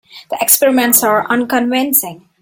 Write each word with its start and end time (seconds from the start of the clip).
The 0.31 0.37
experiments 0.41 1.03
are 1.03 1.27
unconvincing. 1.29 2.27